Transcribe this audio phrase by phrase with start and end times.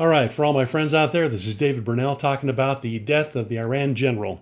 [0.00, 2.98] All right, for all my friends out there, this is David Burnell talking about the
[2.98, 4.40] death of the Iran general.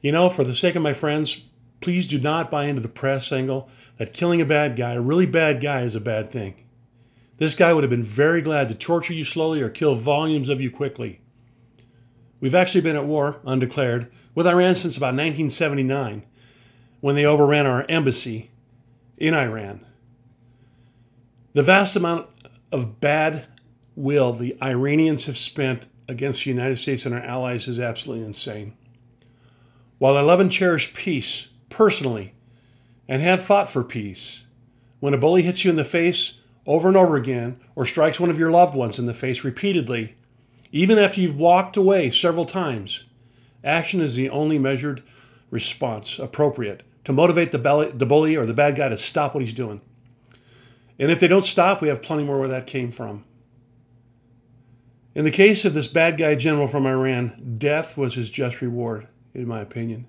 [0.00, 1.42] You know, for the sake of my friends,
[1.80, 5.26] please do not buy into the press angle that killing a bad guy, a really
[5.26, 6.64] bad guy, is a bad thing.
[7.38, 10.60] This guy would have been very glad to torture you slowly or kill volumes of
[10.60, 11.22] you quickly.
[12.38, 16.24] We've actually been at war, undeclared, with Iran since about 1979,
[17.00, 18.52] when they overran our embassy
[19.16, 19.84] in Iran.
[21.54, 22.28] The vast amount
[22.70, 23.48] of bad
[23.98, 28.74] will the Iranians have spent against the United States and our allies is absolutely insane.
[29.98, 32.32] While I love and cherish peace personally
[33.08, 34.46] and have fought for peace,
[35.00, 36.34] when a bully hits you in the face
[36.64, 40.14] over and over again or strikes one of your loved ones in the face repeatedly,
[40.70, 43.04] even after you've walked away several times,
[43.64, 45.02] action is the only measured
[45.50, 49.42] response appropriate to motivate the, belly, the bully or the bad guy to stop what
[49.42, 49.80] he's doing.
[51.00, 53.24] And if they don't stop, we have plenty more where that came from.
[55.18, 59.08] In the case of this bad guy general from Iran, death was his just reward,
[59.34, 60.06] in my opinion.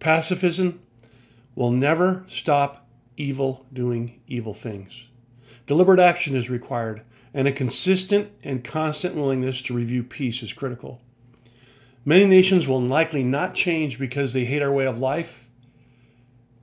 [0.00, 0.80] Pacifism
[1.54, 5.08] will never stop evil doing evil things.
[5.66, 7.02] Deliberate action is required,
[7.34, 11.02] and a consistent and constant willingness to review peace is critical.
[12.06, 15.50] Many nations will likely not change because they hate our way of life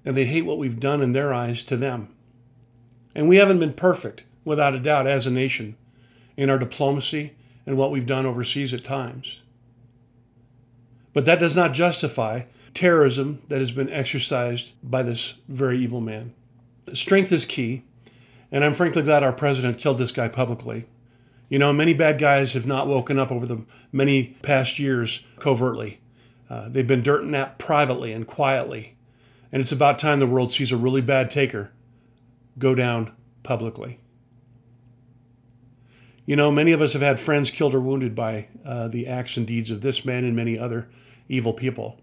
[0.04, 2.10] and they hate what we've done in their eyes to them.
[3.14, 5.78] And we haven't been perfect, without a doubt, as a nation
[6.36, 9.42] in our diplomacy and what we've done overseas at times.
[11.14, 16.34] But that does not justify terrorism that has been exercised by this very evil man.
[16.94, 17.84] Strength is key,
[18.52, 20.86] and I'm frankly glad our president killed this guy publicly.
[21.50, 26.00] You know, many bad guys have not woken up over the many past years covertly.
[26.50, 28.96] Uh, they've been dirt napped privately and quietly.
[29.52, 31.72] And it's about time the world sees a really bad taker
[32.58, 33.12] go down
[33.44, 34.00] publicly.
[36.26, 39.38] You know, many of us have had friends killed or wounded by uh, the acts
[39.38, 40.88] and deeds of this man and many other
[41.28, 42.00] evil people.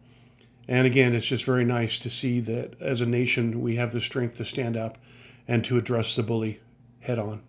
[0.67, 4.01] And again, it's just very nice to see that as a nation, we have the
[4.01, 4.99] strength to stand up
[5.47, 6.61] and to address the bully
[7.01, 7.43] head on.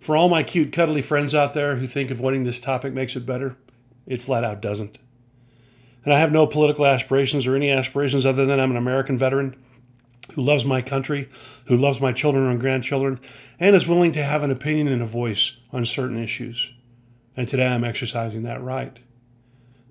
[0.00, 3.26] For all my cute, cuddly friends out there who think avoiding this topic makes it
[3.26, 3.56] better,
[4.06, 4.98] it flat out doesn't.
[6.04, 9.54] And I have no political aspirations or any aspirations other than I'm an American veteran
[10.34, 11.28] who loves my country,
[11.66, 13.20] who loves my children and grandchildren,
[13.58, 16.72] and is willing to have an opinion and a voice on certain issues.
[17.36, 18.98] And today I'm exercising that right.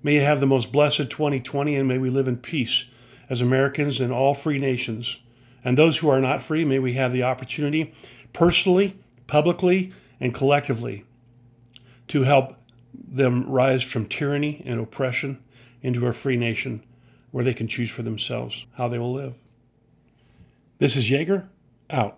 [0.02, 2.86] May you have the most blessed 2020 and may we live in peace
[3.30, 5.20] as Americans and all free nations.
[5.64, 7.94] And those who are not free, may we have the opportunity,
[8.32, 11.06] personally, publicly, and collectively,
[12.08, 12.56] to help
[12.94, 15.44] them rise from tyranny and oppression
[15.82, 16.84] into a free nation
[17.32, 19.36] where they can choose for themselves how they will live.
[20.80, 21.50] This is Jaeger,
[21.90, 22.18] out.